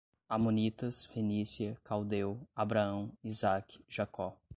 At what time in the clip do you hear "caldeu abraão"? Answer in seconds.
1.83-3.15